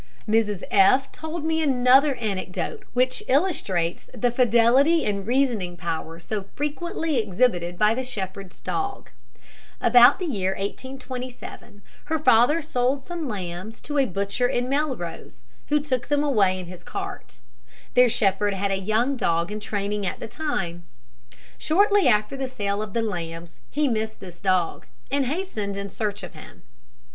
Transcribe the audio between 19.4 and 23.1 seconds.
in training at the time. Shortly after the sale of the